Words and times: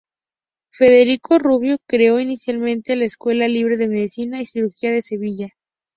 Federico 0.73 1.37
Rubio 1.37 1.77
creó 1.87 2.19
inicialmente 2.19 2.95
la 2.95 3.05
Escuela 3.05 3.47
Libre 3.47 3.77
de 3.77 3.87
Medicina 3.87 4.41
y 4.41 4.47
Cirugía 4.47 4.91
de 4.91 5.03
Sevilla. 5.03 5.49